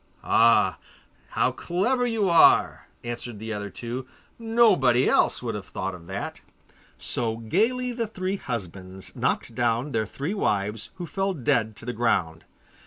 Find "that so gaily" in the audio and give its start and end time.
6.07-7.91